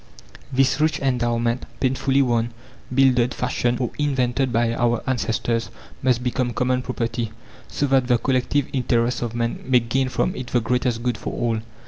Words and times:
This 0.51 0.81
rich 0.81 0.97
endowment, 0.99 1.67
painfully 1.79 2.23
won, 2.23 2.53
builded, 2.91 3.35
fashioned, 3.35 3.79
or 3.79 3.91
invented 3.99 4.51
by 4.51 4.73
our 4.73 5.03
ancestors, 5.05 5.69
must 6.01 6.23
become 6.23 6.53
common 6.55 6.81
property, 6.81 7.29
so 7.67 7.85
that 7.85 8.07
the 8.07 8.17
collective 8.17 8.65
interests 8.73 9.21
of 9.21 9.35
men 9.35 9.59
may 9.63 9.79
gain 9.79 10.09
from 10.09 10.33
it 10.35 10.47
the 10.47 10.59
greatest 10.59 11.03
good 11.03 11.19
for 11.19 11.33
all. 11.33 11.59